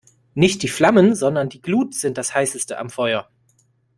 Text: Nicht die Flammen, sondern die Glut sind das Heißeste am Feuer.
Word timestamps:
Nicht 0.33 0.63
die 0.63 0.67
Flammen, 0.67 1.13
sondern 1.13 1.49
die 1.49 1.61
Glut 1.61 1.93
sind 1.93 2.17
das 2.17 2.33
Heißeste 2.33 2.79
am 2.79 2.89
Feuer. 2.89 3.29